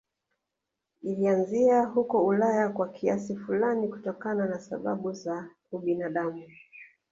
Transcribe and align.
Ilianzia 1.01 1.85
huko 1.85 2.25
Ulaya 2.25 2.69
kwa 2.69 2.89
kiasi 2.89 3.35
fulani 3.35 3.87
kutokana 3.87 4.45
na 4.45 4.59
sababu 4.59 5.11
za 5.13 5.49
ubinadamu 5.71 6.47